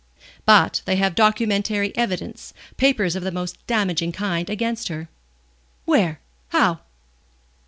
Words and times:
"But 0.47 0.81
they 0.85 0.95
have 0.95 1.13
documentary 1.13 1.95
evidence 1.95 2.55
papers 2.75 3.15
of 3.15 3.21
the 3.21 3.31
most 3.31 3.59
damaging 3.67 4.11
kind 4.11 4.49
against 4.49 4.87
her." 4.87 5.09
"Where? 5.85 6.19
How?" 6.49 6.79